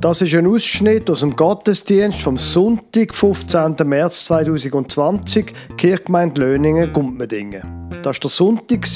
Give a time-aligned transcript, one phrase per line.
[0.00, 3.74] Das ist ein Ausschnitt aus dem Gottesdienst vom Sonntag, 15.
[3.84, 7.88] März 2020, Kirchgemeinde Löningen, Gumpmedingen.
[8.04, 8.86] Das war der Sonntag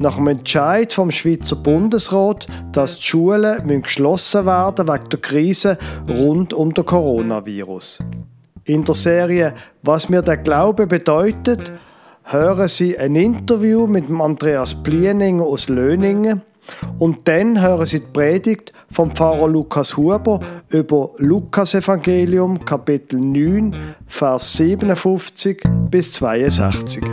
[0.00, 5.78] nach dem Entscheid vom Schweizer Bundesrat, dass die Schulen geschlossen werden wegen der Krise
[6.10, 8.00] rund um den Coronavirus.
[8.64, 11.70] In der Serie Was mir der Glaube bedeutet,
[12.24, 16.42] hören Sie ein Interview mit Andreas Plieninger aus Löningen
[16.98, 23.96] und dann hören Sie die Predigt vom Pfarrer Lukas Huber über Lukas Evangelium Kapitel 9,
[24.06, 27.04] Vers 57 bis 62.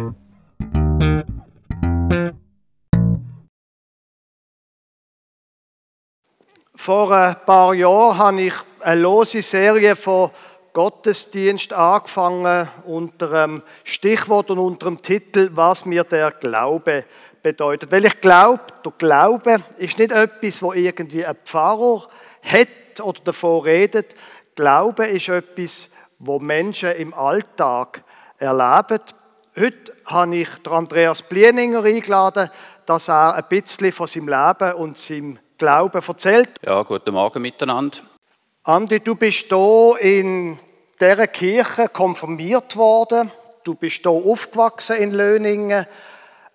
[6.76, 10.30] Vor ein paar Jahren habe ich eine lose Serie von
[10.74, 17.04] Gottesdienst angefangen unter dem Stichwort und unter dem Titel Was mir der Glaube
[17.42, 17.92] bedeutet.
[17.92, 22.08] Weil ich glaube, der Glaube ist nicht etwas, wo irgendwie ein Pfarrer
[22.42, 24.16] hat oder davon redet.
[24.56, 28.04] Glaube ist etwas, wo Menschen im Alltag
[28.38, 29.00] erleben.
[29.58, 32.50] Heute habe ich Andreas Blieninger eingeladen,
[32.86, 36.50] dass er ein bisschen von seinem Leben und seinem Glauben erzählt.
[36.66, 38.00] Ja, guten Morgen miteinander.
[38.64, 40.60] Andi, du bist hier in
[41.00, 43.32] dieser Kirche konfirmiert worden.
[43.64, 45.86] Du bist hier aufgewachsen in Löningen.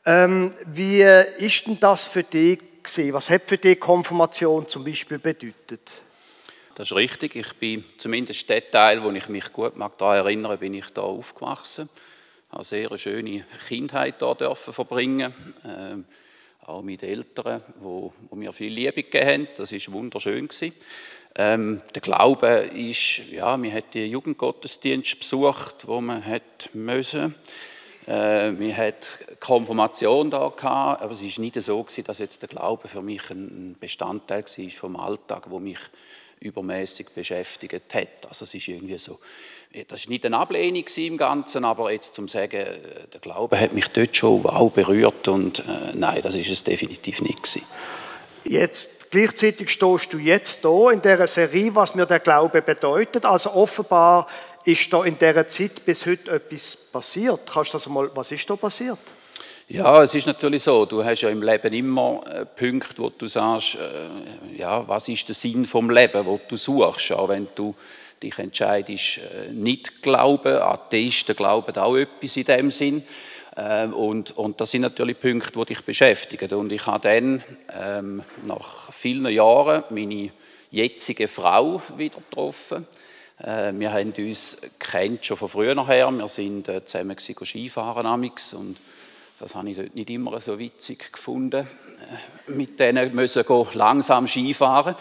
[0.07, 3.13] Ähm, wie ist denn das für dich gewesen?
[3.15, 6.03] Was hat für dich Konfirmation zum Beispiel bedeutet?
[6.75, 7.37] Das ist richtig.
[7.37, 11.03] Ich bin zumindest der Teil, wo ich mich gut mag daran erinnere, bin ich da
[11.03, 11.89] aufgewachsen.
[12.49, 15.33] Habe eine sehr schöne Kindheit da dürfen verbringen.
[15.65, 16.05] Ähm,
[16.67, 19.49] auch mit Eltern, wo, wo mir viel Liebe gegeben haben.
[19.57, 20.73] Das ist wunderschön gewesen.
[21.37, 27.35] Ähm, der Glaube ist, ja, man hat die Jugendgottesdienst besucht, wo man hat müssen.
[28.07, 29.09] Äh, wir hatten
[29.41, 33.31] Konfirmation da gehabt, aber es ist nicht so gewesen, dass jetzt der Glaube für mich
[33.31, 35.79] ein Bestandteil war vom Alltag, wo mich
[36.41, 38.29] übermäßig beschäftigt hat.
[38.29, 39.19] Also es ist irgendwie so,
[39.89, 42.79] das ist nicht eine Ablehnung im Ganzen, aber jetzt zum sagen, äh,
[43.13, 47.23] der Glaube hat mich dort schon wow berührt und äh, nein, das ist es definitiv
[47.23, 47.63] nicht gewesen.
[48.45, 53.25] Jetzt gleichzeitig stehst du jetzt da in der Serie, was mir der Glaube bedeutet.
[53.25, 54.27] Also offenbar
[54.65, 57.41] ist da in dieser Zeit bis heute etwas passiert?
[57.53, 58.99] Kannst du das mal, was ist da passiert?
[59.69, 60.85] Ja, es ist natürlich so.
[60.85, 65.27] Du hast ja im Leben immer äh, Punkte, wo du sagst, äh, ja, was ist
[65.27, 67.75] der Sinn vom Leben, wo du suchst, auch wenn du
[68.23, 70.59] dich entscheidest, äh, nicht glauben.
[70.59, 73.03] Atheisten glauben auch etwas in dem Sinn.
[73.57, 76.53] Ähm, und, und das sind natürlich Punkte, die dich beschäftigen.
[76.53, 77.43] Und ich habe dann
[77.73, 80.31] ähm, nach vielen Jahren meine
[80.71, 82.87] jetzige Frau wieder getroffen.
[83.39, 86.11] Äh, wir haben uns kennt schon von früher her.
[86.11, 88.77] Wir sind äh, zusammen Skifahren amix und
[89.39, 91.67] das habe ich dort nicht immer so witzig gefunden.
[91.67, 94.95] Äh, mit denen müssen go langsam Skifahren.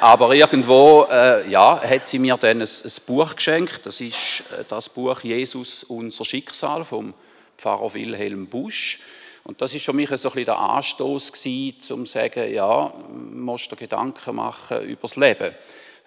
[0.00, 3.86] Aber irgendwo, äh, ja, hat sie mir dann ein, ein, Buch geschenkt.
[3.86, 7.14] Das ist das Buch Jesus unser Schicksal vom
[7.56, 8.98] Pfarrer Wilhelm Busch.
[9.44, 12.92] Und das ist für mich so ein bisschen der Anstoß gewesen, um zu sagen, ja,
[13.32, 15.54] musst du Gedanken machen über das Leben.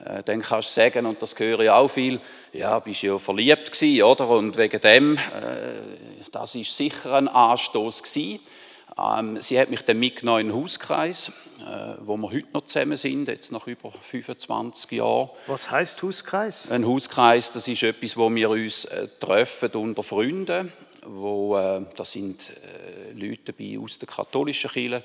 [0.06, 2.20] Äh, dann kannst du sagen, und das höre ich auch viel,
[2.54, 4.30] ja, bist ja verliebt gewesen, oder?
[4.30, 5.20] Und wegen dem, äh,
[6.32, 8.40] das ist sicher ein Anstoß gewesen.
[8.98, 11.30] Ähm, sie hat mich dann mitgenommen in den Hauskreis,
[11.60, 15.30] äh, wo wir heute noch zusammen sind, jetzt nach über 25 Jahren.
[15.48, 16.70] Was heißt Hauskreis?
[16.70, 18.88] Ein Hauskreis, das ist etwas, wo wir uns
[19.20, 20.72] treffen unter Freunden,
[21.06, 21.58] wo,
[21.96, 22.52] das sind
[23.16, 25.04] Leute dabei aus der katholischen Kirche,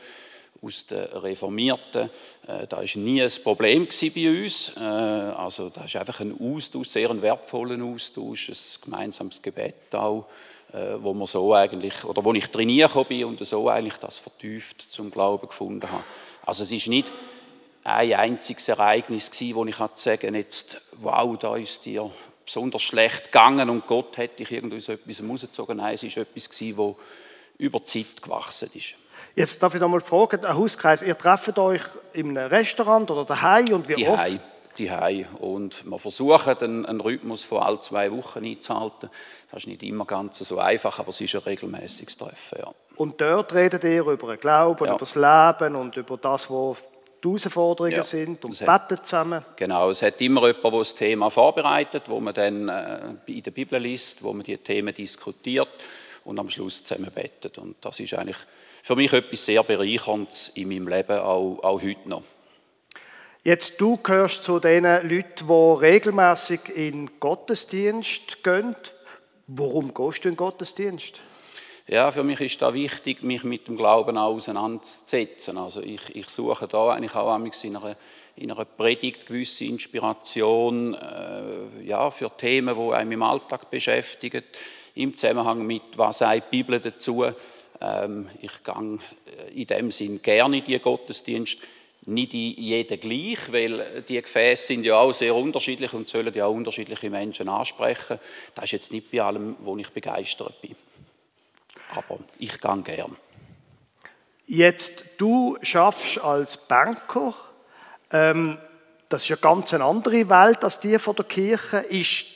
[0.62, 2.10] aus den Reformierten.
[2.46, 4.72] Äh, da war nie ein Problem bei uns.
[4.76, 10.26] Äh, also da ist einfach ein Austausch, sehr ein wertvoller Austausch, ein gemeinsames Gebet auch,
[10.72, 14.86] äh, wo man so eigentlich, oder wo ich trainiert bin und so eigentlich das vertieft
[14.90, 16.04] zum Glauben gefunden habe.
[16.44, 17.10] Also es ist nicht
[17.84, 22.10] ein einziges Ereignis gewesen, wo ich sagen jetzt, wow, da ist dir
[22.44, 25.76] besonders schlecht gegangen und Gott hätte dich irgendwie so etwas rausgezogen.
[25.76, 26.96] Nein, es ist etwas gewesen, wo
[27.58, 28.94] über die Zeit gewachsen ist.
[29.36, 31.82] Jetzt darf ich noch mal fragen, ein Hauskreis, ihr trefft euch
[32.14, 34.18] einem Restaurant oder daheim und wie die oft?
[34.18, 34.40] Hei,
[34.78, 35.26] die Hei.
[35.38, 39.10] Und wir versuchen, einen, einen Rhythmus von alle zwei Wochen einzuhalten.
[39.50, 42.72] Das ist nicht immer ganz so einfach, aber es ist ein regelmäßiges Treffen, ja.
[42.96, 44.92] Und dort redet ihr über den Glauben, ja.
[44.92, 46.78] über das Leben und über das, was
[47.22, 49.44] die Herausforderungen ja, sind und beten zusammen.
[49.56, 53.50] Genau, es hat immer jemand, der das Thema vorbereitet, wo man dann äh, in der
[53.50, 55.68] Bibel liest, wo man die Themen diskutiert
[56.24, 57.58] und am Schluss zusammen betet.
[57.58, 58.38] Und das ist eigentlich
[58.86, 62.22] für mich etwas sehr Bereicherndes in meinem Leben, auch, auch heute noch.
[63.42, 68.76] Jetzt, du gehörst zu den Leuten, die regelmäßig in Gottesdienst gehen.
[69.48, 71.14] Warum gehst du in Gottesdienst?
[71.88, 75.58] Ja, für mich ist da wichtig, mich mit dem Glauben auch auseinanderzusetzen.
[75.58, 77.96] Also ich, ich suche da eigentlich auch in einer,
[78.36, 84.44] in einer Predigt gewisse Inspiration äh, ja, für Themen, die einem im Alltag beschäftigen,
[84.94, 87.24] im Zusammenhang mit, was sagt die Bibel dazu.
[87.24, 87.34] Ähm,
[88.40, 88.98] ich gehe
[89.48, 91.58] äh, in dem Sinn gerne in die Gottesdienst,
[92.06, 96.46] nicht in jeden gleich, weil die Gefäße sind ja auch sehr unterschiedlich und sollen ja
[96.46, 98.18] auch unterschiedliche Menschen ansprechen.
[98.54, 100.76] Das ist jetzt nicht bei allem, wo ich begeistert bin
[101.96, 103.16] aber ich gehe gern.
[104.46, 107.34] Jetzt, du schaffst als Banker,
[108.12, 108.58] ähm,
[109.08, 111.78] das ist eine ganz andere Welt als die von der Kirche.
[111.78, 112.26] Ist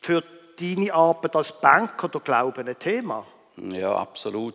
[0.00, 0.22] für
[0.58, 3.26] deine Arbeit als Banker der Glaube ein Thema?
[3.56, 4.54] Ja, absolut.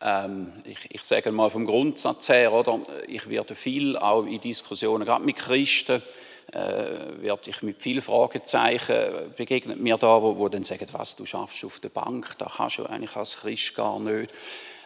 [0.00, 5.04] Ähm, ich, ich sage mal vom Grundsatz her, oder, ich werde viel auch in Diskussionen,
[5.04, 6.02] gerade mit Christen,
[6.52, 6.60] äh,
[7.22, 11.64] werde ich mit vielen Fragezeichen begegnet mir da, wo, wo dann sagen, was du schaffst
[11.64, 14.30] auf der Bank, da kannst du eigentlich als Christ gar nicht.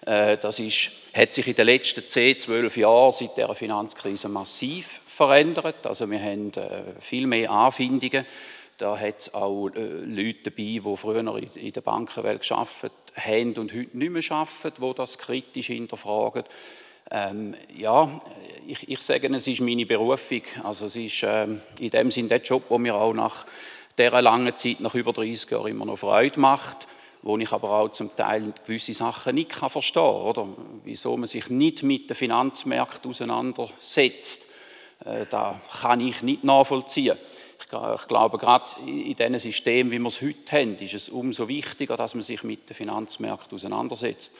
[0.07, 5.01] Äh, das ist, hat sich in den letzten 10, 12 Jahren seit der Finanzkrise massiv
[5.07, 5.87] verändert.
[5.87, 8.25] Also wir haben äh, viel mehr Anfindungen.
[8.79, 13.55] Da hat es auch äh, Leute dabei, die früher in, in der Bankenwelt geschafft haben
[13.55, 16.45] und heute nicht mehr arbeiten, die das kritisch hinterfragen.
[17.11, 18.21] Ähm, ja,
[18.67, 20.43] ich, ich sage, es ist meine Berufung.
[20.63, 23.47] Also es ist ähm, in dem Sinne der Job, der mir auch nach
[23.99, 26.87] dieser langen Zeit, nach über 30 Jahren, immer noch Freude macht,
[27.23, 30.47] wo ich aber auch zum Teil gewisse Sachen nicht kann verstehen oder?
[30.85, 34.43] Wieso man sich nicht mit den Finanzmärkten auseinandersetzt,
[35.05, 37.17] äh, da kann ich nicht nachvollziehen.
[37.71, 41.99] Ich, glaube, gerade in diesem System, wie wir es heute haben, ist es umso wichtiger,
[41.99, 44.33] dass man sich mit den Finanzmärkten auseinandersetzt.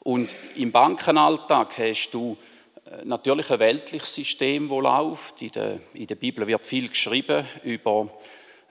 [0.00, 2.36] Und im Bankenalltag hast du
[2.84, 5.42] äh, natürlich ein weltliches System, das läuft.
[5.42, 8.08] In der, in der Bibel wird viel geschrieben über,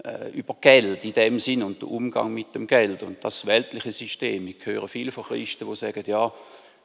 [0.04, 3.04] äh, über Geld in dem Sinn und den Umgang mit dem Geld.
[3.04, 6.30] Und das weltliche System, ich höre viele von Christen, die sagen, ja,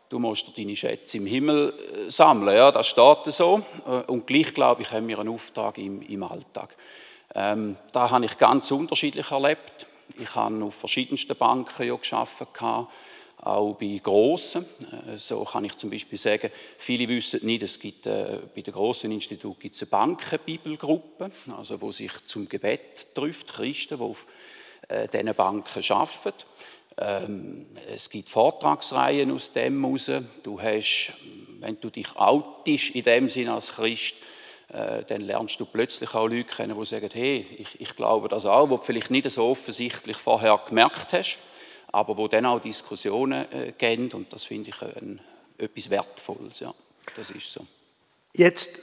[0.09, 1.75] du musst deine Schätze im Himmel
[2.07, 2.57] äh, sammeln.
[2.57, 3.61] Ja, das steht so.
[4.07, 6.77] Und gleich, glaube ich, haben wir einen Auftrag im, im Alltag.
[7.39, 9.87] Ähm, da habe ich ganz unterschiedlich erlebt.
[10.19, 12.89] Ich habe auf verschiedensten Banken ja gearbeitet
[13.43, 14.65] auch bei Grossen.
[15.07, 18.73] Äh, so kann ich zum Beispiel sagen, viele wissen nicht, es gibt äh, bei den
[18.73, 24.27] grossen Instituten gibt es eine Bankenbibelgruppe, also wo sich zum Gebet trifft, Christen, die auf
[24.89, 26.45] äh, diesen Banken arbeiten.
[26.99, 30.11] Ähm, es gibt Vortragsreihen aus dem heraus.
[30.43, 31.13] Du hast,
[31.61, 34.15] wenn du dich outest in dem Sinne als Christ,
[34.69, 38.45] äh, dann lernst du plötzlich auch Leute kennen, die sagen, hey, ich, ich glaube das
[38.45, 41.39] auch, wo du vielleicht nicht so offensichtlich vorher gemerkt hast
[41.97, 45.19] aber wo dann auch Diskussionen äh, gehen und das finde ich ein,
[45.57, 46.61] etwas Wertvolles.
[46.61, 46.75] Ja,
[47.15, 47.67] das ist so.
[48.35, 48.81] Jetzt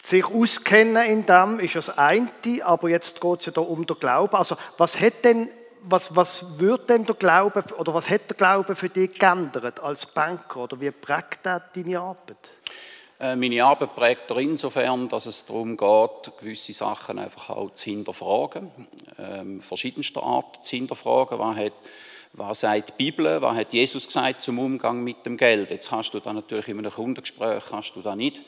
[0.00, 2.28] sich auskennen in dem ist das eine,
[2.62, 4.36] aber jetzt geht es ja da um den Glauben.
[4.36, 5.48] Also was hat denn
[5.84, 10.06] was, was wird denn der Glaube oder was hat der Glaube für dich geändert als
[10.06, 12.50] Banker oder wie prägt das deine Arbeit?
[13.22, 17.90] Äh, meine Arbeit prägt er insofern, dass es darum geht, gewisse Sachen einfach auch zu
[17.90, 18.68] hinterfragen,
[19.16, 21.38] ähm, verschiedenster Art zu hinterfragen.
[21.38, 21.72] Was hat
[22.34, 25.70] was sagt die Bibel, was hat Jesus gesagt zum Umgang mit dem Geld.
[25.70, 28.40] Jetzt hast du da natürlich in einem Kundengespräch, hast du da nicht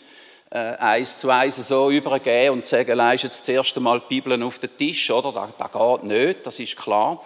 [0.51, 4.43] äh, eins zu eins so übergeben und sagen, leist jetzt das erste Mal die Bibel
[4.43, 5.33] auf den Tisch, oder?
[5.33, 7.23] Das, das geht nicht, das ist klar.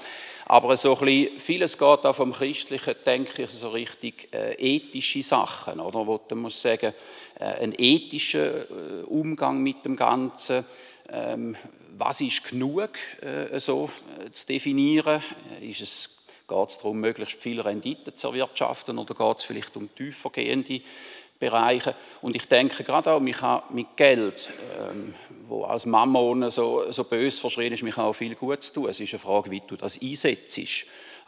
[0.51, 5.23] Aber so ein bisschen, vieles geht auch vom Christlichen, denke ich, so richtig äh, ethische
[5.23, 6.07] Sachen, oder?
[6.07, 6.95] Wo du musst sagen,
[7.39, 10.65] äh, ein ethischer äh, Umgang mit dem Ganzen,
[11.11, 11.57] ähm,
[11.97, 12.91] was ist genug
[13.21, 13.91] äh, so
[14.31, 15.23] zu definieren?
[15.61, 16.19] Ist es
[16.49, 20.81] Geht es darum, möglichst viel Rendite zu erwirtschaften oder geht es vielleicht um tiefergehende
[21.39, 21.95] Bereiche?
[22.23, 24.49] Und ich denke gerade auch, man kann mit Geld,
[24.81, 25.15] ähm,
[25.47, 28.89] wo als Mammon so, so bös verschrien ist, man auch viel Gutes tun.
[28.89, 30.59] Es ist eine Frage, wie du das einsetzt,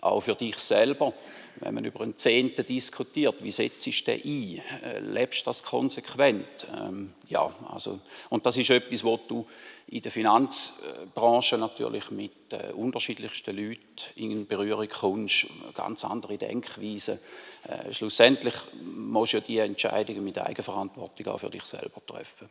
[0.00, 1.12] auch für dich selber
[1.60, 4.62] wenn man über einen Zehnten diskutiert, wie setzt du den ein?
[4.82, 6.66] Äh, lebst du das konsequent?
[6.74, 9.46] Ähm, ja, also, und das ist etwas, wo du
[9.88, 13.80] in der Finanzbranche natürlich mit äh, unterschiedlichsten Leuten
[14.16, 17.18] in Berührung kommst, ganz andere Denkweisen.
[17.64, 22.48] Äh, schlussendlich musst du ja die Entscheidungen mit Eigenverantwortung auch für dich selber treffen.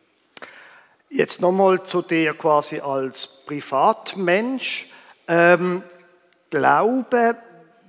[1.10, 4.88] Jetzt nochmal zu dir quasi als Privatmensch.
[5.27, 5.84] Ähm,
[6.50, 7.38] Glaube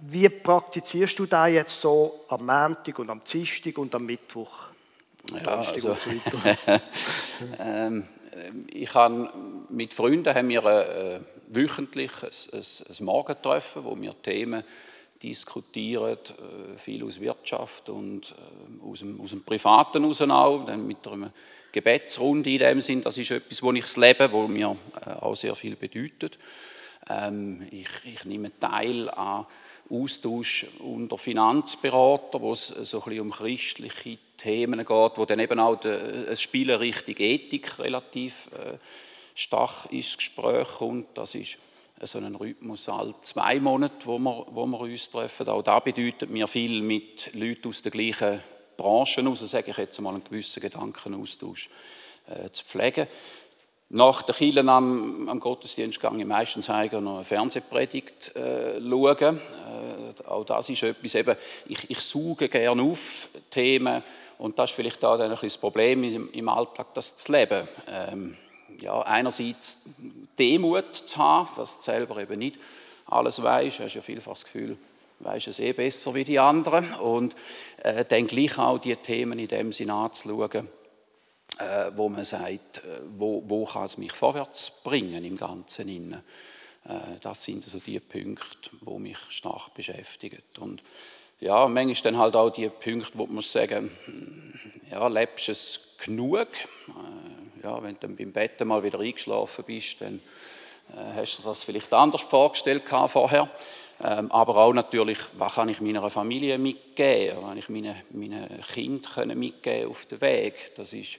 [0.02, 4.69] wie praktizierst du da jetzt so am Montag und am Dienstag und am Mittwoch?
[5.35, 5.97] Ja, also,
[7.59, 8.07] ähm,
[8.69, 9.31] ich habe
[9.69, 12.62] mit Freunden haben wir äh, wöchentlich ein, ein,
[12.99, 14.64] ein Morgentreffen, wo wir Themen
[15.23, 20.87] diskutieren, äh, viel aus Wirtschaft und äh, aus, dem, aus dem Privaten raus auch, dann
[20.87, 21.31] mit einer
[21.73, 23.02] Gebetsrunde in dem Sinn.
[23.02, 24.75] Das ist etwas, wo ich das lebe, wo mir
[25.05, 26.38] äh, auch sehr viel bedeutet.
[27.09, 29.47] Ähm, ich, ich nehme teil an
[29.90, 35.59] Austausch unter Finanzberatern, wo es so ein bisschen um christliche Themen geht, wo dann eben
[35.59, 38.78] auch eine spielerichtige Ethik relativ äh,
[39.35, 41.19] stark ins Gespräch kommt.
[41.19, 41.59] Das ist
[42.02, 45.49] so ein Rhythmus alle zwei Monate, wo wir, wo wir uns treffen.
[45.49, 48.40] Auch da bedeutet mir viel mit Leuten aus der gleichen
[48.76, 51.69] Branche, also sage ich jetzt einmal, einen gewissen Gedankenaustausch
[52.26, 53.07] äh, zu pflegen.
[53.92, 59.38] Nach der Kirche am, am Gottesdienst gehe ich meistens noch eine Fernsehpredigt äh, schauen.
[59.38, 64.04] Äh, auch das ist etwas, eben, ich, ich suche gerne auf Themen
[64.38, 67.66] und das ist vielleicht auch dann ein das Problem im, im Alltag, das zu leben.
[67.88, 68.37] Ähm,
[68.80, 69.82] ja, einerseits
[70.38, 72.61] Demut zu haben, dass du selber eben nicht
[73.06, 73.80] alles weißt.
[73.80, 74.78] Hast ja vielfach das Gefühl,
[75.18, 76.94] weißt es eh besser wie die anderen.
[76.94, 77.35] Und
[77.82, 80.68] äh, dann gleich auch die Themen in dem Sinne anzuschauen,
[81.61, 86.12] äh, wo man sagt, äh, wo, wo kann es mich vorwärts bringen im Ganzen.
[86.12, 86.19] Äh,
[87.21, 90.43] das sind also die Punkte, die mich stark beschäftigen.
[90.59, 90.83] Und
[91.38, 94.55] ja, manchmal dann halt auch die Punkte, wo man sagen, hm,
[94.90, 96.49] ja, lebst es genug?
[96.88, 100.21] Äh, ja, wenn du dann beim Bett mal wieder eingeschlafen bist, dann
[100.95, 103.50] äh, hast du das vielleicht anders vorgestellt vorher.
[104.02, 107.37] Ähm, aber auch natürlich, was kann ich meiner Familie mitgeben?
[107.37, 110.73] Was kann ich meinen, meinen Kindern mitgeben auf den Weg?
[110.76, 111.19] Das ist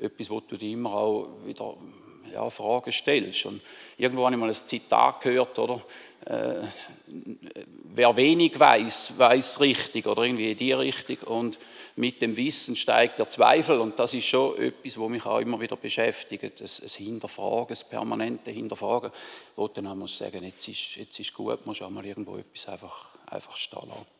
[0.00, 1.76] etwas, wo du dir immer auch wieder
[2.32, 3.46] ja, Fragen stellst.
[3.46, 3.60] Und
[3.96, 5.82] irgendwo habe ich mal ein Zitat gehört, oder?
[6.26, 6.66] Äh,
[7.94, 11.18] wer wenig weiß, weiß richtig oder irgendwie in die Richtung.
[11.26, 11.58] Und
[11.96, 13.80] mit dem Wissen steigt der Zweifel.
[13.80, 16.60] Und das ist schon etwas, wo mich auch immer wieder beschäftigt.
[16.60, 19.10] Das, das Hinterfragen, das permanente Hinterfragen,
[19.56, 23.10] wo dann muss sagen, jetzt ist, jetzt ist gut, muss auch mal irgendwo etwas einfach,
[23.26, 24.19] einfach stehen lassen.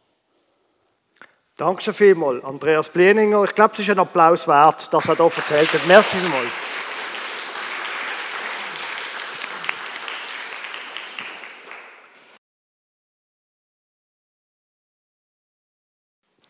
[1.61, 3.45] Danke schon vielmals, Andreas Bleninger.
[3.45, 5.87] Ich glaube, es ist ein Applaus wert, dass er hier erzählt hat.
[5.87, 6.49] Merci vielmals.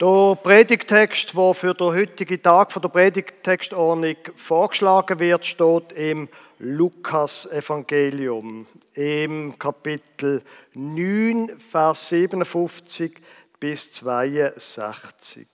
[0.00, 6.29] Der Predigtext, der für den heutigen Tag von der Predigtextordnung vorgeschlagen wird, steht im
[6.61, 10.43] Lukas-Evangelium, im Kapitel
[10.75, 13.21] 9, Vers 57
[13.61, 15.49] bis 62.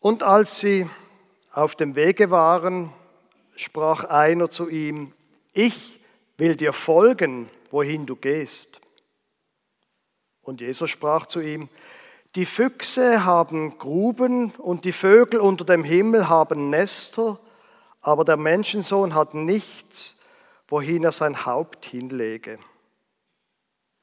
[0.00, 0.90] Und als sie
[1.52, 2.92] auf dem Wege waren,
[3.54, 5.12] sprach einer zu ihm,
[5.52, 6.00] ich
[6.36, 8.80] will dir folgen, wohin du gehst.
[10.42, 11.68] Und Jesus sprach zu ihm,
[12.34, 17.38] die Füchse haben Gruben und die Vögel unter dem Himmel haben Nester,
[18.00, 20.16] aber der Menschensohn hat nichts,
[20.66, 22.58] wohin er sein Haupt hinlege.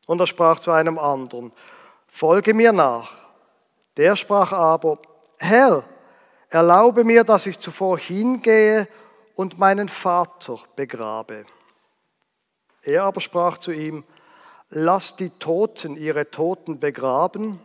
[0.07, 1.51] Und er sprach zu einem anderen,
[2.07, 3.13] folge mir nach.
[3.97, 4.99] Der sprach aber,
[5.37, 5.83] Herr,
[6.49, 8.87] erlaube mir, dass ich zuvor hingehe
[9.35, 11.45] und meinen Vater begrabe.
[12.83, 14.03] Er aber sprach zu ihm,
[14.69, 17.59] lass die Toten ihre Toten begraben,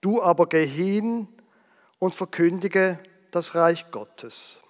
[0.00, 1.28] du aber geh hin
[1.98, 2.98] und verkündige
[3.30, 4.60] das Reich Gottes.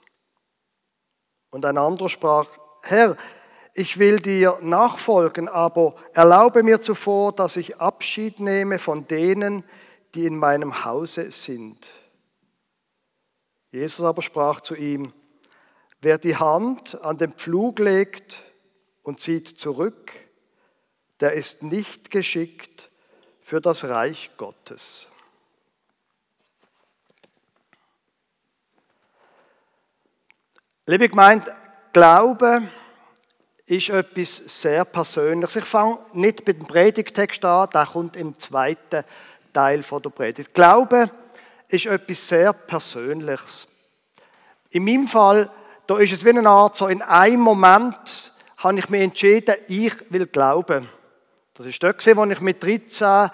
[1.50, 2.47] Und ein anderer sprach,
[2.83, 3.16] Herr,
[3.75, 9.64] ich will dir nachfolgen, aber erlaube mir zuvor, dass ich Abschied nehme von denen,
[10.14, 11.90] die in meinem Hause sind.
[13.73, 15.12] Jesus aber sprach zu ihm,
[16.00, 18.43] wer die Hand an den Pflug legt
[19.02, 20.12] und zieht zurück,
[21.19, 22.90] der ist nicht geschickt
[23.40, 25.09] für das Reich Gottes.
[30.87, 31.52] Liebe Gemeinde,
[31.93, 32.69] Glaube
[33.66, 35.56] ist etwas sehr Persönliches.
[35.56, 39.04] Ich fange nicht mit dem Predigtext an, der kommt im zweiten
[39.52, 40.52] Teil der Predigt.
[40.52, 41.11] Glaube
[41.68, 43.66] ist etwas sehr Persönliches.
[44.71, 45.50] In meinem Fall,
[45.87, 49.94] da ist es wie eine Art, so in einem Moment habe ich mich entschieden, ich
[50.11, 50.88] will glauben.
[51.54, 53.30] Das ist dort, wo ich mit 13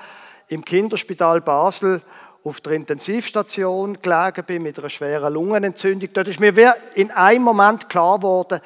[0.49, 2.02] im Kinderspital Basel
[2.44, 6.10] auf der Intensivstation gelegen bin mit einer schweren Lungenentzündung.
[6.12, 8.60] Dort ist mir in einem Moment klar geworden,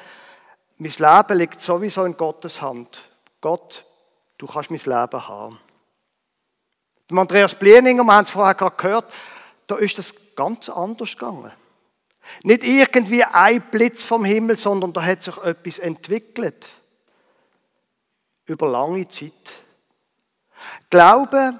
[0.77, 3.07] mein Leben liegt sowieso in Gottes Hand.
[3.41, 3.85] Gott,
[4.37, 5.59] du kannst mein Leben haben.
[7.09, 9.13] Dem Andreas Blieninger, wir haben es vorher gerade gehört,
[9.67, 11.51] da ist das ganz anders gegangen.
[12.43, 16.67] Nicht irgendwie ein Blitz vom Himmel, sondern da hat sich etwas entwickelt
[18.45, 19.31] über lange Zeit.
[20.89, 21.59] Glaube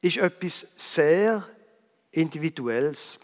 [0.00, 1.46] ist etwas sehr
[2.10, 3.18] Individuelles.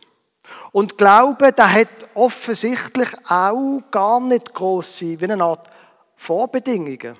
[0.72, 5.68] Und Glaube, der hat offensichtlich auch gar nicht grosse, wie eine Art
[6.16, 7.16] Vorbedingungen.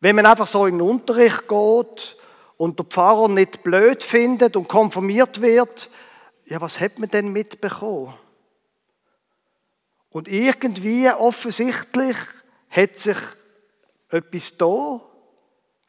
[0.00, 2.16] Wenn man einfach so in den Unterricht geht
[2.56, 5.90] und der Pfarrer nicht blöd findet und konformiert wird,
[6.44, 8.14] ja, was hat man denn mitbekommen?
[10.10, 12.16] Und irgendwie offensichtlich
[12.70, 13.18] hat sich
[14.10, 15.00] etwas da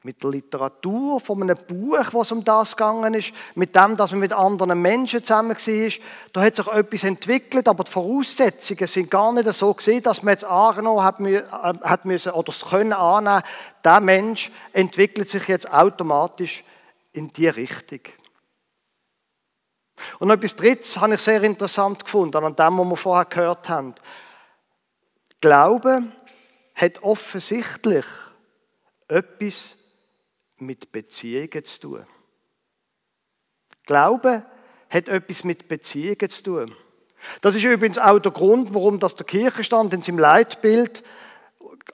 [0.08, 4.22] mit der Literatur von einem Buch, was um das gegangen ist, mit dem, dass man
[4.22, 5.92] mit anderen Menschen zusammen war.
[6.32, 10.32] Da hat sich etwas entwickelt, aber die Voraussetzungen sind gar nicht so gesehen, dass man
[10.32, 13.44] jetzt angenommen hat, äh, hat müssen oder es können annehmen,
[13.84, 16.64] der Mensch entwickelt sich jetzt automatisch
[17.12, 18.00] in die Richtung.
[20.20, 23.68] Und noch etwas Drittes habe ich sehr interessant gefunden, an dem, was wir vorher gehört
[23.68, 23.94] haben.
[25.42, 26.04] Glaube
[26.76, 28.06] hat offensichtlich
[29.10, 29.76] etwas
[30.60, 32.06] mit Beziehungen zu tun.
[33.86, 34.46] Glaube
[34.90, 36.76] hat etwas mit Beziehungen zu tun.
[37.42, 41.04] Das ist übrigens auch der Grund, warum das der Kirchenstand in seinem Leitbild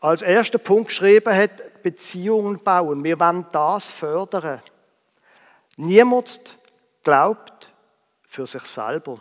[0.01, 3.03] als erster Punkt geschrieben hat, Beziehungen bauen.
[3.03, 4.62] Wir wollen das fördern.
[5.77, 6.58] Niemand
[7.03, 7.72] glaubt
[8.27, 9.20] für sich selber.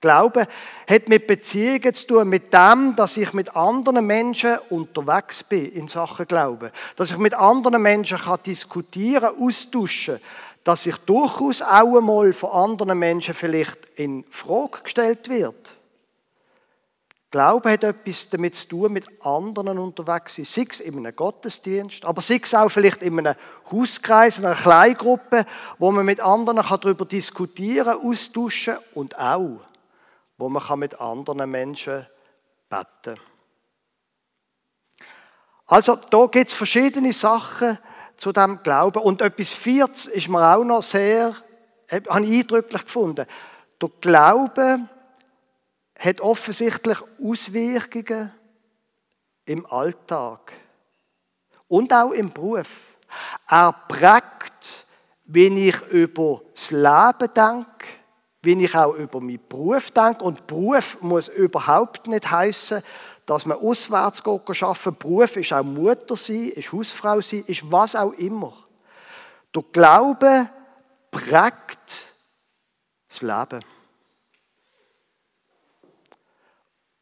[0.00, 0.46] Glaube
[0.88, 5.88] hat mit Beziehungen zu tun, mit dem, dass ich mit anderen Menschen unterwegs bin in
[5.88, 6.70] Sachen Glauben.
[6.96, 10.20] Dass ich mit anderen Menschen kann diskutieren, austauschen,
[10.64, 15.74] dass ich durchaus auch einmal von anderen Menschen vielleicht in Frage gestellt wird.
[17.30, 20.44] Glaube hat etwas damit zu tun, mit anderen unterwegs sein.
[20.46, 23.36] Sei es in einem Gottesdienst, aber sei es auch vielleicht in einem
[23.70, 25.44] Hauskreis, in einer Kleingruppe,
[25.78, 29.60] wo man mit anderen darüber diskutieren, austauschen und auch
[30.40, 32.06] wo man mit anderen Menschen
[32.68, 33.20] beten kann.
[35.66, 37.78] Also da gibt es verschiedene Sachen
[38.16, 39.02] zu dem Glauben.
[39.02, 41.36] Und etwas Viertes ist mir auch noch sehr,
[41.88, 43.26] habe ich eindrücklich gefunden.
[43.80, 44.80] Der Glaube
[45.98, 48.32] hat offensichtlich Auswirkungen
[49.44, 50.52] im Alltag
[51.68, 52.68] und auch im Beruf.
[53.48, 54.86] Er prägt,
[55.24, 57.99] wie ich über das Leben denke,
[58.42, 60.24] wie ich auch über meinen Beruf denke.
[60.24, 62.82] Und Beruf muss überhaupt nicht heißen,
[63.26, 68.12] dass man auswärts arbeiten Beruf ist auch Mutter sein, ist Hausfrau sein, ist was auch
[68.12, 68.52] immer.
[69.54, 70.50] Der Glaube
[71.10, 72.14] prägt
[73.08, 73.64] das Leben.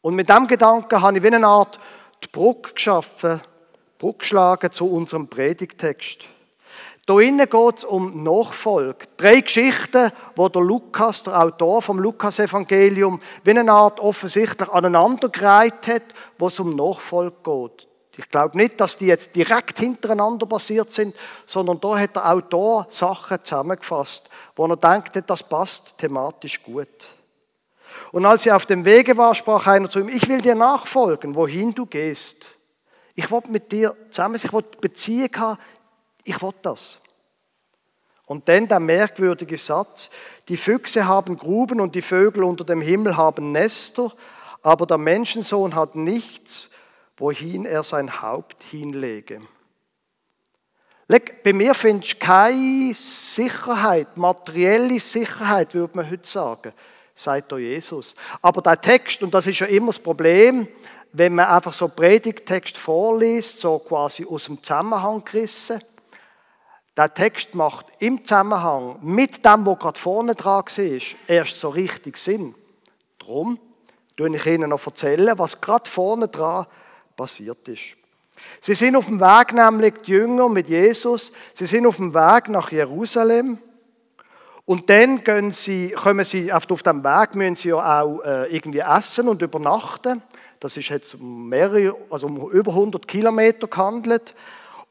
[0.01, 1.79] Und mit diesem Gedanken habe ich wie eine Art
[2.23, 3.41] die Brücke geschaffen,
[3.99, 6.29] Brücke geschlagen zu unserem Predigtext.
[7.09, 9.07] Da innen geht es um Nachfolge.
[9.17, 16.03] Drei Geschichten, wo der Lukas, der Autor vom Lukas-Evangelium, wie eine Art offensichtlich aneinandergereiht hat,
[16.37, 17.89] wo es um Nachfolge geht.
[18.19, 21.17] Ich glaube nicht, dass die jetzt direkt hintereinander basiert sind,
[21.47, 27.07] sondern da hat der Autor Sachen zusammengefasst, wo er denkt, das passt thematisch gut.
[28.13, 31.35] Und als er auf dem Wege war, sprach einer zu ihm, ich will dir nachfolgen,
[31.35, 32.55] wohin du gehst.
[33.15, 35.59] Ich will mit dir zusammen, ich will Beziehung haben,
[36.25, 36.99] ich will das.
[38.27, 40.11] Und dann der merkwürdige Satz,
[40.49, 44.13] die Füchse haben Gruben und die Vögel unter dem Himmel haben Nester,
[44.63, 46.69] aber der Menschensohn hat nichts,
[47.17, 49.41] wohin er sein Haupt hinlege.
[51.09, 56.73] Bei mir findest du keine Sicherheit, materielle Sicherheit, würde man heute sagen,
[57.15, 58.15] sagt der Jesus.
[58.43, 60.69] Aber der Text, und das ist ja immer das Problem,
[61.13, 65.81] wenn man einfach so Predigtext vorliest, so quasi aus dem Zusammenhang gerissen,
[66.99, 70.95] der Text macht im Zusammenhang mit dem, was gerade vorne dran war,
[71.29, 72.55] erst so richtig Sinn.
[73.19, 73.59] Darum
[74.17, 76.67] erzähle ich Ihnen noch erzählen, was gerade vorne dran
[77.17, 77.97] passiert ist.
[78.61, 82.49] Sie sind auf dem Weg, nämlich die Jünger mit Jesus, sie sind auf dem Weg
[82.49, 83.59] nach Jerusalem.
[84.65, 88.81] Und dann gehen sie, kommen sie auf dem Weg, müssen sie ja auch äh, irgendwie
[88.81, 90.23] essen und übernachten.
[90.61, 94.35] Das ist jetzt mehrere, also um über 100 Kilometer gehandelt.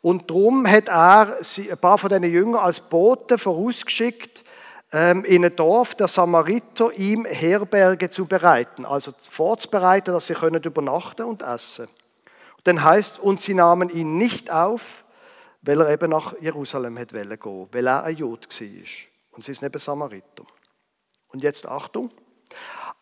[0.02, 4.44] Und darum hat er ein paar von diesen Jüngern als Boten vorausgeschickt,
[4.92, 10.64] ähm, in ein Dorf der Samariter ihm Herberge zu bereiten, also vorzubereiten, dass sie können
[10.64, 11.88] übernachten und essen.
[12.58, 15.04] Und dann heißt und sie nahmen ihn nicht auf,
[15.62, 18.88] weil er eben nach Jerusalem hätte gehen, weil er ein Jod war.
[19.32, 20.44] Und sie ist neben Samariter.
[21.28, 22.10] Und jetzt Achtung.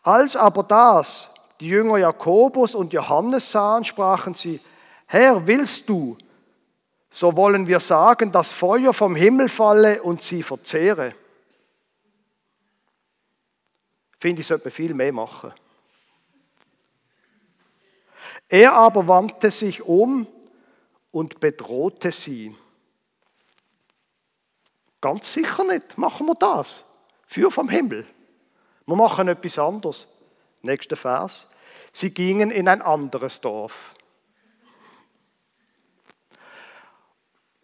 [0.02, 1.30] Als aber das
[1.60, 4.60] die Jünger Jakobus und Johannes sahen, sprachen sie,
[5.06, 6.16] Herr, willst du,
[7.10, 11.14] so wollen wir sagen, dass Feuer vom Himmel falle und sie verzehre.
[14.18, 15.52] Finde ich, sollte man viel mehr machen.
[18.48, 20.26] Er aber wandte sich um
[21.10, 22.54] und bedrohte sie.
[25.00, 25.98] Ganz sicher nicht.
[25.98, 26.84] Machen wir das.
[27.26, 28.06] Für vom Himmel.
[28.86, 30.06] Wir machen etwas anderes.
[30.62, 31.48] Nächster Vers.
[31.92, 33.94] Sie gingen in ein anderes Dorf.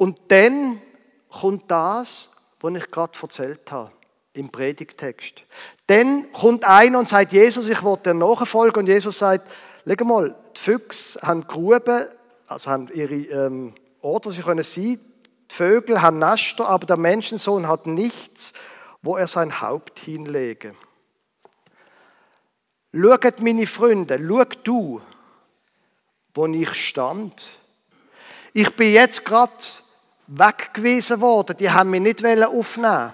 [0.02, 0.82] Und dann
[1.30, 3.92] kommt das, was ich gerade erzählt habe
[4.32, 5.44] im Predigtext.
[5.86, 8.80] Dann kommt einer und sagt, Jesus, ich will dir nachfolgen.
[8.80, 9.48] Und Jesus sagt,
[9.86, 12.08] schau mal, die Füchse haben Gruben,
[12.48, 14.98] also haben ihre ähm, Orte, wo sie können sein.
[15.48, 18.54] Die Vögel haben Nester, aber der Menschensohn hat nichts,
[19.02, 20.74] wo er sein Haupt hinlege.
[22.92, 25.00] Schaut, meine Freunde, schau du,
[26.34, 27.60] wo ich stand.
[28.52, 29.52] Ich bin jetzt gerade
[30.26, 31.56] weggewiesen worden.
[31.56, 33.12] Die haben mich nicht aufnehmen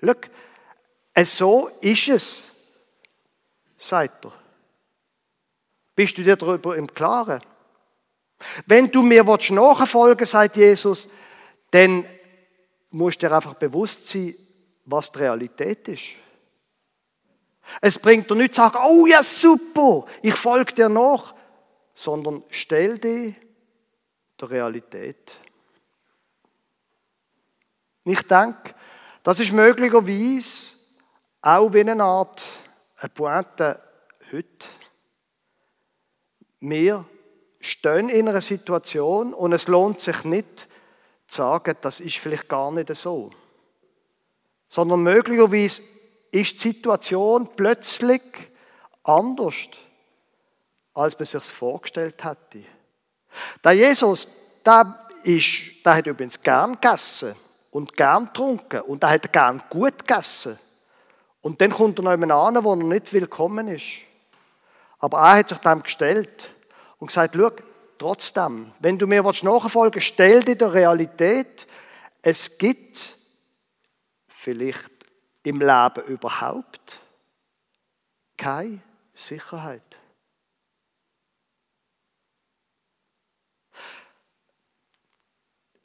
[0.00, 0.30] Schau,
[1.24, 2.44] so ist es,
[3.76, 4.32] sagt er.
[5.94, 7.40] Bist du dir darüber im Klaren?
[8.66, 11.08] Wenn du mir nachfolgen willst, sagt Jesus,
[11.70, 12.04] dann
[12.90, 14.34] musst du dir einfach bewusst sein,
[14.84, 16.02] was die Realität ist.
[17.80, 21.34] Es bringt dir nicht zu sagen, oh ja, super, ich folge dir nach,
[21.94, 23.34] sondern stell dich
[24.40, 25.38] der Realität.
[28.04, 28.74] Ich denke,
[29.22, 30.76] das ist möglicherweise
[31.40, 32.44] auch wie eine Art
[32.98, 33.82] eine Pointe
[34.30, 34.68] heute.
[36.60, 37.04] Wir
[37.60, 40.68] stehen in einer Situation und es lohnt sich nicht
[41.26, 43.30] zu sagen, das ist vielleicht gar nicht so.
[44.68, 45.82] Sondern möglicherweise
[46.30, 48.22] ist die Situation plötzlich
[49.02, 49.54] anders,
[50.92, 52.64] als man sich vorgestellt hätte.
[53.62, 54.28] Der Jesus,
[54.64, 57.34] der, ist, der hat übrigens gern gegessen
[57.74, 60.56] und gern getrunken und er hat gern gut gegessen.
[61.40, 63.98] Und dann kommt er noch jemand an, wo er nicht willkommen ist.
[65.00, 66.50] Aber er hat sich dem gestellt
[67.00, 67.50] und gesagt, schau,
[67.98, 71.66] trotzdem, wenn du mir nachfolgen willst, stell dir die Realität,
[72.22, 73.18] es gibt
[74.28, 74.92] vielleicht
[75.42, 77.00] im Leben überhaupt
[78.36, 78.78] keine
[79.12, 79.98] Sicherheit.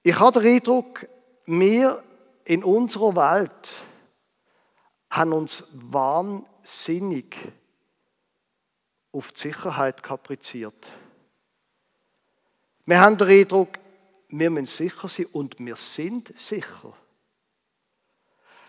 [0.03, 1.07] Ich habe den Eindruck,
[1.49, 2.03] wir
[2.45, 3.71] in unserer Welt
[5.09, 7.35] haben uns wahnsinnig
[9.11, 10.87] auf die Sicherheit kapriziert.
[12.85, 13.79] Wir haben den Eindruck,
[14.29, 16.93] wir müssen sicher sein und wir sind sicher.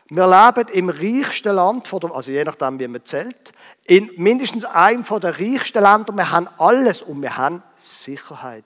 [0.08, 3.52] Wir leben im reichsten Land, also je nachdem, wie man zählt,
[3.84, 6.14] in mindestens einem der reichsten Länder.
[6.14, 8.64] Wir haben alles und wir haben Sicherheit.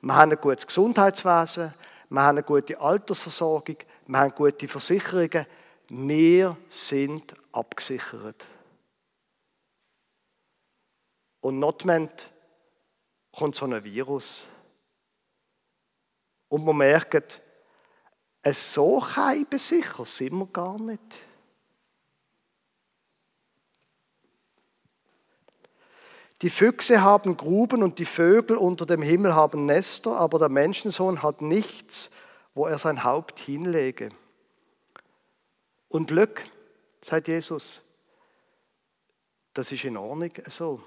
[0.00, 1.74] Wir haben ein gutes Gesundheitswesen,
[2.08, 5.46] wir haben eine gute Altersversorgung, wir haben gute Versicherungen.
[5.88, 8.46] Wir sind abgesichert.
[11.40, 12.32] Und notwendig
[13.32, 14.46] kommt so ein Virus.
[16.48, 17.40] Und man merkt,
[18.52, 21.25] so sicher sind wir gar nicht.
[26.42, 31.22] Die Füchse haben Gruben und die Vögel unter dem Himmel haben Nester, aber der Menschensohn
[31.22, 32.10] hat nichts,
[32.54, 34.10] wo er sein Haupt hinlege.
[35.88, 36.42] Und Glück,
[37.00, 37.80] sagt Jesus,
[39.54, 40.82] das ist in Ordnung so.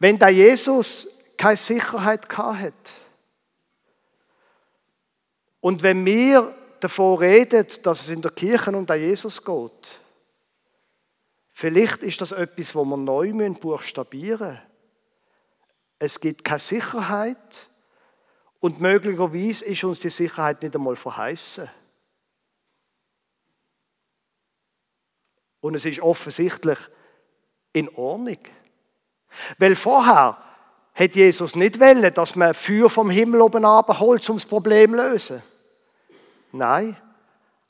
[0.00, 2.74] Wenn der Jesus keine Sicherheit hat
[5.60, 10.00] und wenn wir davon reden, dass es in der Kirche um den Jesus geht,
[11.60, 14.62] Vielleicht ist das etwas, wo wir neu buchstabieren müssen.
[15.98, 17.68] Es gibt keine Sicherheit
[18.60, 21.68] und möglicherweise ist uns die Sicherheit nicht einmal verheißen.
[25.60, 26.78] Und es ist offensichtlich
[27.74, 28.38] in Ordnung.
[29.58, 30.38] Weil vorher
[30.94, 34.96] hat Jesus nicht wollen, dass man Feuer vom Himmel oben holt, um das Problem zu
[34.96, 35.42] lösen.
[36.52, 36.96] Nein,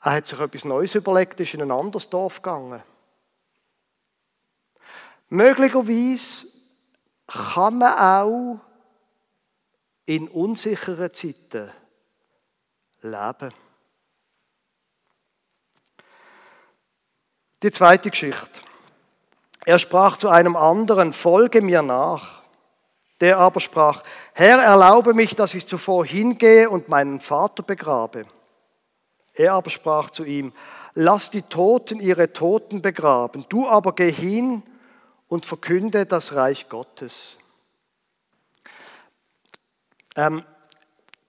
[0.01, 2.81] er hat sich etwas Neues überlegt, ist in ein anderes Dorf gegangen.
[5.33, 6.47] Möglicherweise
[7.25, 8.59] kann man auch
[10.05, 11.71] in unsicheren Zeiten
[13.01, 13.53] leben.
[17.63, 18.59] Die zweite Geschichte.
[19.63, 22.41] Er sprach zu einem anderen, folge mir nach.
[23.21, 28.25] Der aber sprach, Herr, erlaube mich, dass ich zuvor hingehe und meinen Vater begrabe.
[29.33, 30.51] Er aber sprach zu ihm,
[30.93, 34.63] lass die Toten ihre Toten begraben, du aber geh hin
[35.31, 37.39] und verkünde das Reich Gottes.
[40.17, 40.43] Ähm,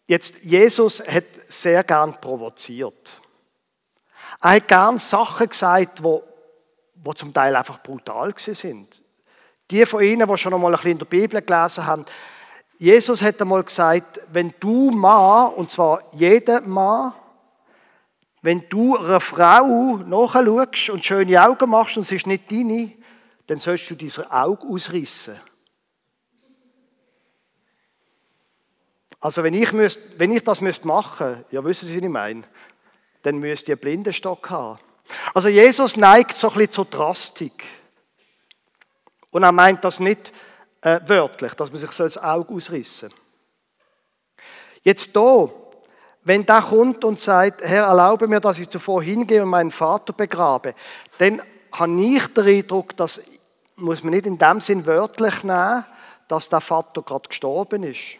[0.08, 3.20] jetzt, Jesus hat sehr gern provoziert.
[4.40, 6.24] Er hat gern Sachen gesagt, wo,
[6.96, 9.04] wo zum Teil einfach brutal sind.
[9.70, 12.04] Die von Ihnen, die schon einmal ein bisschen in der Bibel gelesen haben,
[12.78, 17.14] Jesus hat einmal gesagt, wenn du Mann, und zwar jeder Mann,
[18.40, 22.90] wenn du einer Frau nachschaust und schöne Augen machst und es ist nicht deine,
[23.46, 25.38] dann sollst du dieses Auge ausrissen.
[29.20, 32.42] Also wenn ich, müsst, wenn ich das müsste machen, ja wissen Sie, was ich meine,
[33.22, 34.80] dann müsste ich einen Blindenstock haben.
[35.32, 37.64] Also Jesus neigt so ein bisschen zur Drastik.
[39.30, 40.32] Und er meint das nicht
[40.80, 43.12] äh, wörtlich, dass man sich so das Auge ausrissen.
[44.82, 45.48] Jetzt da,
[46.24, 50.12] wenn der kommt und sagt, Herr, erlaube mir, dass ich zuvor hingehe und meinen Vater
[50.12, 50.74] begrabe,
[51.18, 51.40] dann
[51.72, 53.20] habe ich den Eindruck, das
[53.76, 55.84] muss man nicht in dem Sinn wörtlich nehmen,
[56.28, 58.16] dass der Vater gerade gestorben ist.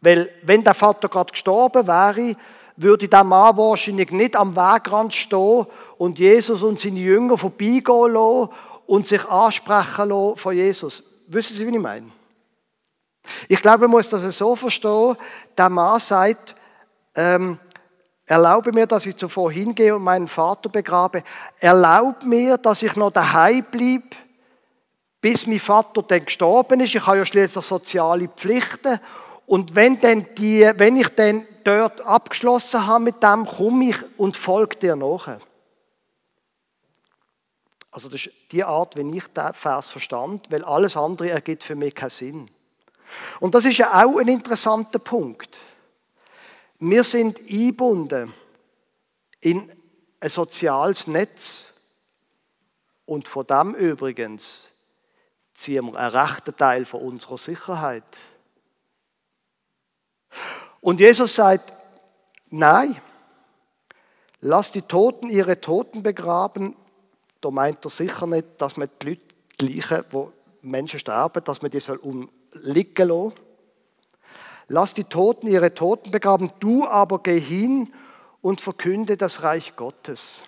[0.00, 2.36] Weil, wenn der Vater gerade gestorben wäre,
[2.76, 5.66] würde der Mann wahrscheinlich nicht am Wegrand stehen
[5.98, 8.50] und Jesus und seine Jünger vorbeigehen lassen
[8.86, 11.02] und sich ansprechen lassen von Jesus.
[11.26, 12.10] Wissen Sie, wie ich meine?
[13.48, 15.16] Ich glaube, man muss das so verstehen.
[15.56, 16.54] Der Mann sagt,
[17.14, 17.58] ähm,
[18.26, 21.22] erlaube mir, dass ich zuvor hingehe und meinen Vater begrabe.
[21.60, 24.16] Erlaube mir, dass ich noch daheim bleibe,
[25.20, 26.94] bis mein Vater dann gestorben ist.
[26.94, 29.00] Ich habe ja schließlich soziale Pflichten.
[29.46, 34.36] Und wenn, dann die, wenn ich dann dort abgeschlossen habe mit dem, komme ich und
[34.36, 35.38] folge dir nach.
[37.92, 41.76] Also das ist die Art, wie ich den Vers verstand, weil alles andere ergibt für
[41.76, 42.50] mich keinen Sinn.
[43.40, 45.58] Und das ist ja auch ein interessanter Punkt.
[46.78, 48.34] Wir sind eingebunden
[49.40, 49.72] in
[50.20, 51.72] ein soziales Netz
[53.06, 54.68] und von dem übrigens
[55.54, 58.18] ziehen wir einen rechten Teil von unserer Sicherheit.
[60.80, 61.72] Und Jesus sagt,
[62.50, 63.00] nein,
[64.40, 66.76] lass die Toten ihre Toten begraben.
[67.40, 69.18] Da meint er sicher nicht, dass man die
[69.60, 73.45] Leute wo Menschen sterben, dass man die soll umliegen lassen.
[74.68, 77.92] Lass die Toten ihre Toten begraben, du aber geh hin
[78.40, 80.42] und verkünde das Reich Gottes.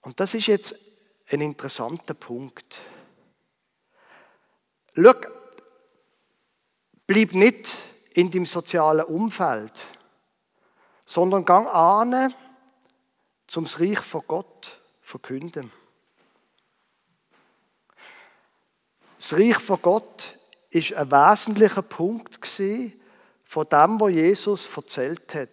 [0.00, 0.74] Und das ist jetzt
[1.30, 2.78] ein interessanter Punkt.
[4.94, 5.14] Schau,
[7.06, 7.70] bleib nicht
[8.14, 9.84] in dem sozialen Umfeld,
[11.04, 12.34] sondern gang an,
[13.46, 15.72] zum Reich von Gott verkünden.
[19.16, 20.38] Das Reich von Gott
[20.74, 22.38] ist ein wesentlicher Punkt
[23.44, 25.48] von dem, was Jesus erzählt hat.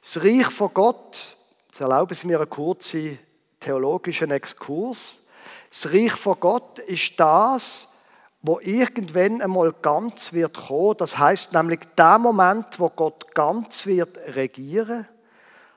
[0.00, 3.18] Das Reich von Gott, jetzt erlauben Sie mir einen kurzen
[3.60, 5.22] theologischen Exkurs.
[5.70, 7.88] Das Reich von Gott ist das,
[8.42, 10.96] wo irgendwann einmal ganz wird kommen.
[10.96, 15.06] Das heißt nämlich der Moment, wo Gott ganz wird regieren.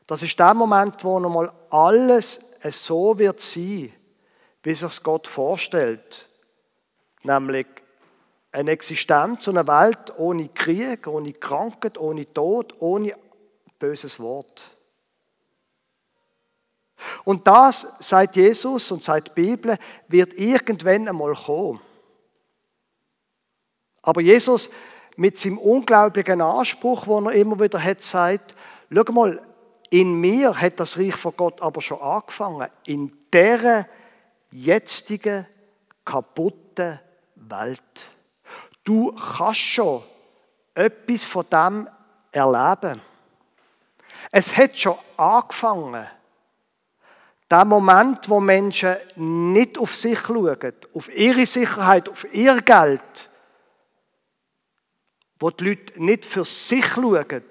[0.08, 3.94] Das ist der Moment, wo einmal alles so wird sein,
[4.64, 6.28] wie sich Gott vorstellt.
[7.26, 7.68] Nämlich
[8.52, 13.16] eine Existenz und eine Welt ohne Krieg, ohne Krankheit, ohne Tod, ohne
[13.80, 14.64] böses Wort.
[17.24, 21.82] Und das, sagt Jesus und die Bibel, wird irgendwann einmal kommen.
[24.02, 24.70] Aber Jesus
[25.18, 28.56] mit seinem unglaublichen Anspruch, den er immer wieder hat, sagt,
[28.90, 29.42] schau mal,
[29.90, 32.70] in mir hat das Reich von Gott aber schon angefangen.
[32.86, 33.88] In dieser
[34.52, 35.48] jetzigen,
[36.06, 37.00] kaputten
[37.50, 37.82] Welt.
[38.84, 40.04] Du kannst schon
[40.74, 41.90] etwas von dem
[42.32, 43.02] erleben.
[44.32, 46.08] Es hat schon angefangen.
[47.50, 53.30] Der Moment, wo Menschen nicht auf sich schauen, auf ihre Sicherheit, auf ihr Geld,
[55.40, 57.44] wo die Leute nicht für sich schauen,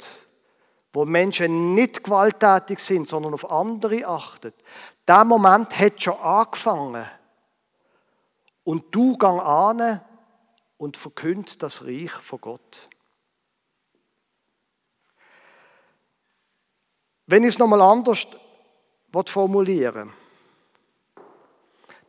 [0.92, 4.52] wo Menschen nicht gewalttätig sind, sondern auf andere achten.
[5.06, 7.06] Der Moment hat schon angefangen.
[8.64, 10.00] Und du gang an
[10.76, 12.88] und verkünd das Reich von Gott.
[17.26, 18.26] Wenn ich es nochmal anders
[19.26, 20.12] formulieren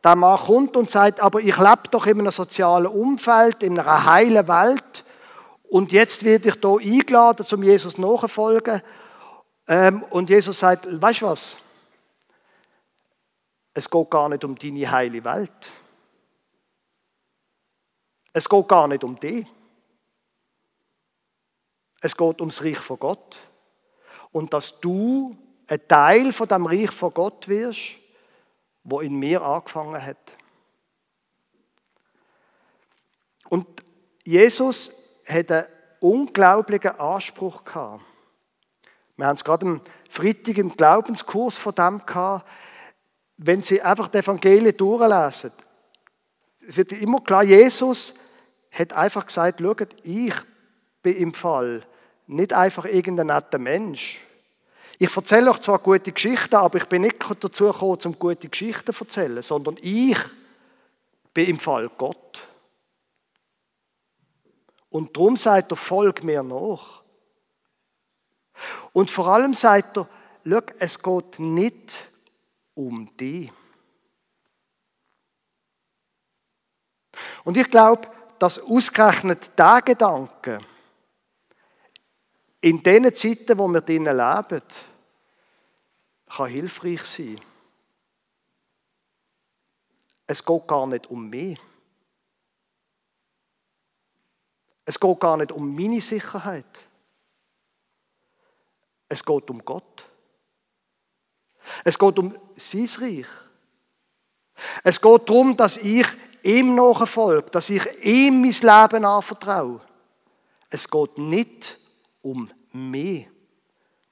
[0.02, 4.04] Der Mann kommt und sagt, aber ich lebe doch in einem sozialen Umfeld, in einer
[4.04, 5.04] heilen Welt
[5.68, 8.82] und jetzt werde ich hier eingeladen, zum Jesus nachzufolgen.
[9.68, 11.56] Ähm, und Jesus sagt, weißt du was?
[13.74, 15.50] Es geht gar nicht um deine heile Welt.
[18.36, 19.46] Es geht gar nicht um dich.
[22.02, 23.38] Es geht ums Reich von Gott.
[24.30, 25.34] Und dass du
[25.66, 27.92] ein Teil von dem Reich von Gott wirst,
[28.84, 30.18] wo in mir angefangen hat.
[33.48, 33.66] Und
[34.22, 34.92] Jesus
[35.26, 35.66] hat einen
[36.00, 38.04] unglaublichen Anspruch gehabt.
[39.16, 42.46] Wir haben es gerade am Freitag im Glaubenskurs von dem gehabt.
[43.38, 45.52] Wenn Sie einfach die Evangelien durchlesen,
[46.60, 48.12] wird immer klar, Jesus
[48.78, 50.34] hat einfach gesagt, schaut, ich
[51.02, 51.86] bin im Fall
[52.26, 54.22] nicht einfach irgendein netter Mensch.
[54.98, 58.92] Ich erzähle euch zwar gute Geschichten, aber ich bin nicht dazu gekommen, um gute Geschichten
[58.92, 60.18] zu erzählen, sondern ich
[61.34, 62.48] bin im Fall Gott.
[64.88, 67.02] Und darum sagt er, folg mir nach.
[68.92, 70.08] Und vor allem sagt er,
[70.44, 72.10] schau, es geht nicht
[72.74, 73.52] um dich.
[77.44, 80.60] Und ich glaube, dass ausgerechnet der Gedanke
[82.60, 84.62] in den Zeiten, wo wir drinnen leben,
[86.26, 87.40] kann hilfreich sein.
[90.26, 91.58] Es geht gar nicht um mich.
[94.84, 96.88] Es geht gar nicht um meine Sicherheit.
[99.08, 100.04] Es geht um Gott.
[101.84, 103.26] Es geht um sein Reich.
[104.82, 106.06] Es geht darum, dass ich
[106.46, 109.80] ihm nachfolge, dass ich ihm mein Leben anvertraue.
[110.70, 111.78] Es geht nicht
[112.22, 113.28] um mich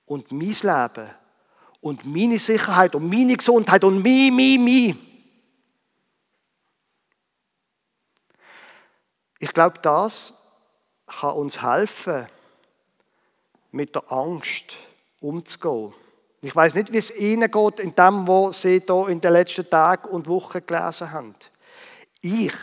[0.06, 1.10] und mein Leben
[1.80, 4.96] und meine Sicherheit und meine Gesundheit und mich, mich, mich.
[9.38, 10.34] Ich glaube, das
[11.06, 12.26] kann uns helfen,
[13.70, 14.76] mit der Angst
[15.20, 15.92] umzugehen.
[16.40, 19.68] Ich weiß nicht, wie es Ihnen geht in dem, was Sie hier in den letzten
[19.68, 21.34] Tagen und Wochen gelesen haben.
[22.24, 22.54] Ich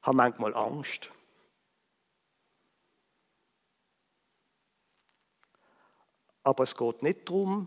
[0.00, 1.10] habe manchmal Angst.
[6.44, 7.66] Aber es geht nicht darum,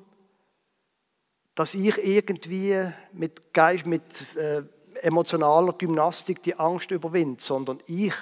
[1.55, 4.01] dass ich irgendwie mit, Geist, mit
[4.37, 4.63] äh,
[5.01, 8.13] emotionaler Gymnastik die Angst überwinde, sondern ich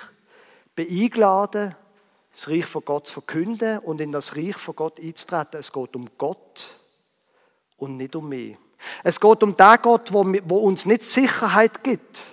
[0.74, 1.76] bin eingeladen,
[2.32, 5.60] das Reich von Gott zu verkünden und in das Reich von Gott einzutreten.
[5.60, 6.80] Es geht um Gott
[7.78, 8.58] und nicht um mich.
[9.04, 12.26] Es geht um den Gott, wo, uns nicht Sicherheit gibt,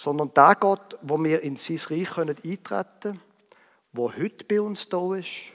[0.00, 3.20] sondern den Gott, wo wir in sein Reich eintreten können,
[3.92, 5.52] wo heute bei uns da ist,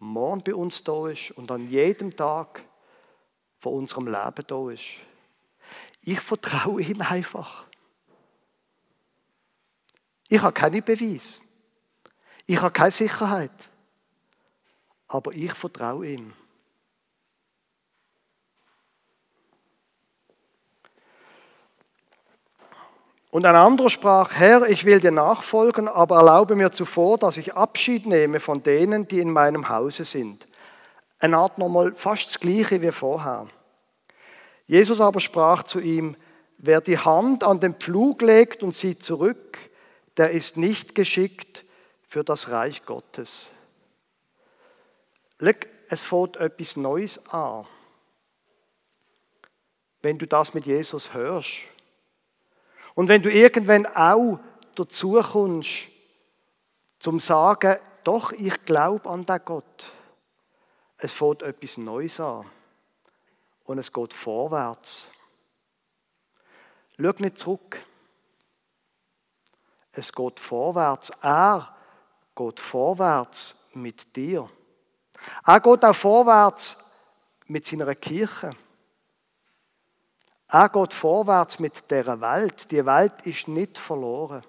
[0.00, 2.64] morgen bei uns da ist und an jedem Tag
[3.60, 4.96] von unserem Leben da ist.
[6.02, 7.64] Ich vertraue ihm einfach.
[10.26, 11.40] Ich habe keine Beweis.
[12.46, 13.70] Ich habe keine Sicherheit.
[15.06, 16.32] Aber ich vertraue ihm.
[23.30, 27.54] Und ein anderer sprach, Herr, ich will dir nachfolgen, aber erlaube mir zuvor, dass ich
[27.54, 30.48] Abschied nehme von denen, die in meinem Hause sind.
[31.20, 33.46] Eine Art nochmal fast das gleiche wie vorher.
[34.66, 36.16] Jesus aber sprach zu ihm,
[36.58, 39.58] wer die Hand an den Pflug legt und sieht zurück,
[40.16, 41.64] der ist nicht geschickt
[42.02, 43.50] für das Reich Gottes.
[45.88, 47.66] Es fängt etwas Neues an.
[50.02, 51.68] Wenn du das mit Jesus hörst.
[53.00, 54.38] Und wenn du irgendwann auch
[54.74, 55.88] dazu kommst,
[56.98, 59.90] zum sagen, doch, ich glaube an den Gott.
[60.98, 62.44] Es fängt etwas Neues an.
[63.64, 65.08] Und es geht vorwärts.
[66.98, 67.82] Schau nicht zurück.
[69.92, 71.10] Es geht vorwärts.
[71.22, 71.74] Er
[72.36, 74.46] geht vorwärts mit dir.
[75.46, 76.76] Er geht auch vorwärts
[77.46, 78.54] mit seiner Kirche.
[80.52, 82.70] Er geht vorwärts mit der Welt.
[82.72, 84.42] Die Welt ist nicht verloren.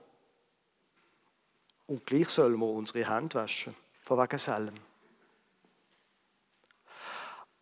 [1.86, 4.74] Und gleich sollen wir unsere Hände waschen, von wegen Selm.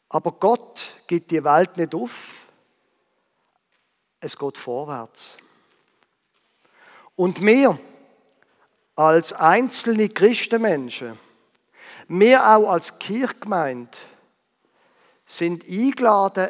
[0.07, 2.45] Aber Gott gibt die Welt nicht auf.
[4.21, 5.37] Es geht vorwärts.
[7.15, 7.77] Und wir
[8.95, 11.19] als einzelne Christenmenschen,
[12.07, 13.97] wir auch als Kirchgemeinde,
[15.25, 16.49] sind eingeladen,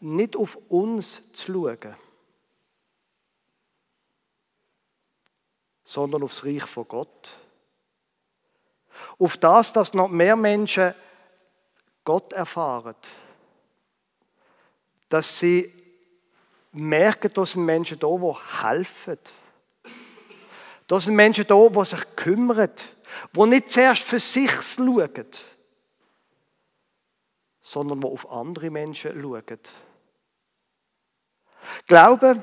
[0.00, 1.96] nicht auf uns zu schauen,
[5.84, 7.30] sondern aufs Reich von Gott.
[9.18, 10.94] Auf das, dass noch mehr Menschen
[12.04, 12.96] Gott erfahren.
[15.08, 15.72] Dass sie
[16.72, 19.18] merken, dass sind Menschen da, die helfen
[20.88, 22.70] da sind Menschen da, die sich kümmern,
[23.36, 25.26] die nicht zuerst für sich schauen,
[27.60, 29.60] sondern die auf andere Menschen schauen.
[31.86, 32.42] Glaube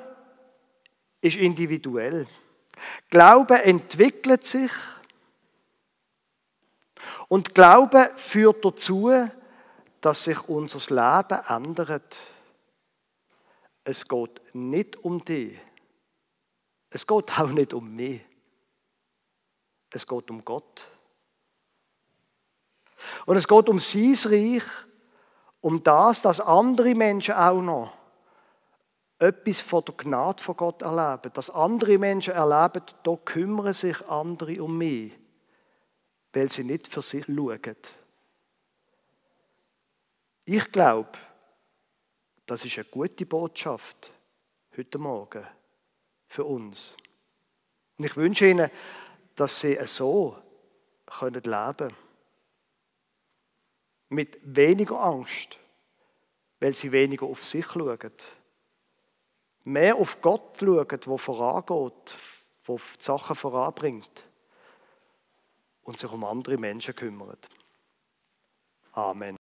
[1.21, 2.27] ist individuell.
[3.09, 4.71] Glaube entwickelt sich
[7.27, 9.11] und Glaube führt dazu,
[10.01, 12.17] dass sich unser Leben ändert.
[13.83, 15.57] Es geht nicht um dich.
[16.89, 18.21] Es geht auch nicht um mich.
[19.91, 20.87] Es geht um Gott.
[23.25, 24.63] Und es geht um sein Reich,
[25.61, 27.93] um das, dass andere Menschen auch noch
[29.27, 31.31] etwas von der Gnade von Gott erleben.
[31.33, 35.13] Dass andere Menschen erleben, da kümmern sich andere um mich,
[36.33, 37.77] weil sie nicht für sich schauen.
[40.45, 41.17] Ich glaube,
[42.45, 44.11] das ist eine gute Botschaft
[44.77, 45.45] heute Morgen
[46.27, 46.95] für uns.
[47.97, 48.69] Und ich wünsche Ihnen,
[49.35, 50.37] dass sie so
[51.05, 51.93] können leben
[54.09, 55.57] Mit weniger Angst,
[56.59, 58.11] weil sie weniger auf sich schauen.
[59.65, 62.17] Mehr auf Gott schauen, der vorangeht,
[62.67, 64.23] der die Sachen voranbringt
[65.83, 67.49] und sich um andere Menschen kümmert.
[68.93, 69.35] Amen.